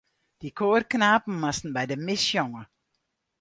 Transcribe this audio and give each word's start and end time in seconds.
Dy 0.39 0.49
koarknapen 0.59 1.35
moasten 1.41 1.71
by 1.75 1.85
de 1.89 1.95
mis 2.05 2.21
sjonge. 2.27 2.63